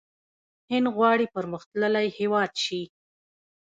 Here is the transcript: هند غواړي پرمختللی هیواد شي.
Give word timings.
هند 0.71 0.85
غواړي 0.95 1.25
پرمختللی 1.35 2.07
هیواد 2.17 2.51
شي. 2.63 2.81